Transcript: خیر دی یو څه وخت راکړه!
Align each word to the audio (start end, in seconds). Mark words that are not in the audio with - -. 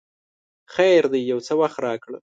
خیر 0.73 1.03
دی 1.11 1.21
یو 1.31 1.39
څه 1.47 1.53
وخت 1.61 1.77
راکړه! 1.85 2.19